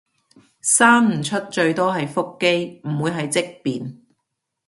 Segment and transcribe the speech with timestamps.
[0.61, 3.99] 生唔出最多係腹肌，點會係積便